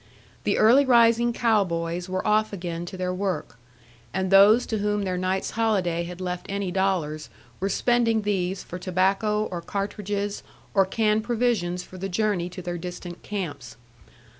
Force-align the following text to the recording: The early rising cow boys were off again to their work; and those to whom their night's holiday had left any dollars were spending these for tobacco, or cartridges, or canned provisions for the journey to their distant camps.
The 0.45 0.57
early 0.57 0.83
rising 0.83 1.31
cow 1.31 1.63
boys 1.63 2.09
were 2.09 2.25
off 2.25 2.51
again 2.51 2.87
to 2.87 2.97
their 2.97 3.13
work; 3.13 3.59
and 4.15 4.31
those 4.31 4.65
to 4.65 4.79
whom 4.79 5.03
their 5.03 5.15
night's 5.15 5.51
holiday 5.51 6.05
had 6.05 6.19
left 6.19 6.47
any 6.49 6.71
dollars 6.71 7.29
were 7.59 7.69
spending 7.69 8.23
these 8.23 8.63
for 8.63 8.79
tobacco, 8.79 9.43
or 9.51 9.61
cartridges, 9.61 10.41
or 10.73 10.87
canned 10.87 11.23
provisions 11.23 11.83
for 11.83 11.99
the 11.99 12.09
journey 12.09 12.49
to 12.49 12.63
their 12.63 12.79
distant 12.79 13.21
camps. 13.21 13.77